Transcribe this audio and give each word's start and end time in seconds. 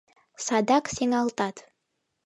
Садак 0.45 0.85
сеҥалтат. 0.95 1.55